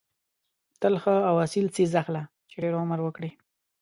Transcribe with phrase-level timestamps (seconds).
[0.81, 3.31] تل ښه او اصیل څیز اخله چې ډېر عمر وکړي.